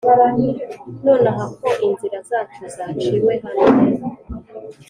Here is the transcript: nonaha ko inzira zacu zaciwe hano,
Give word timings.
nonaha 1.03 1.43
ko 1.57 1.69
inzira 1.87 2.17
zacu 2.29 2.61
zaciwe 2.75 3.33
hano, 3.43 3.71